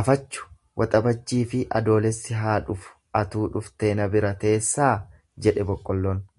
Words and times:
Afachu 0.00 0.48
Waxabajjiifi 0.82 1.62
Adoolessi 1.82 2.38
haa 2.40 2.56
dhufu 2.72 2.98
atuu 3.24 3.46
dhuftee 3.56 3.94
na 4.02 4.12
bira 4.16 4.36
teessaa 4.46 4.94
jedhe 5.48 5.70
boqqolloon. 5.72 6.30